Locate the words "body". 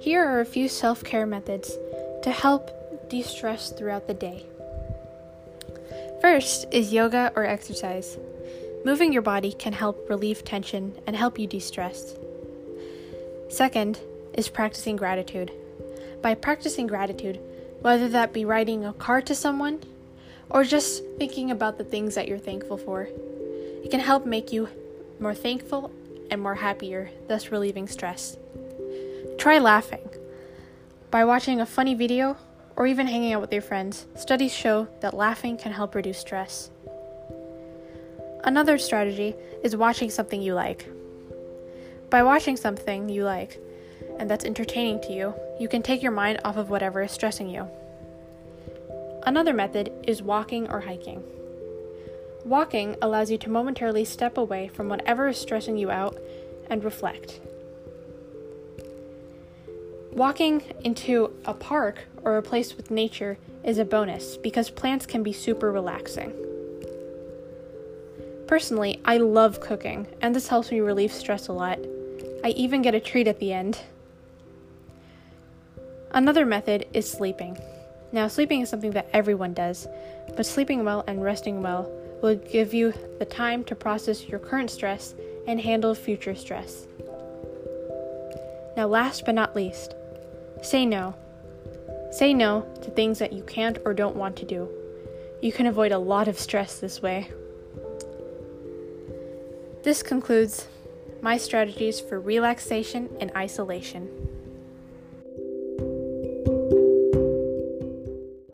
9.20-9.52